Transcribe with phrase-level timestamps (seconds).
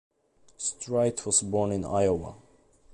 [0.57, 2.33] Strite was born in Iowa.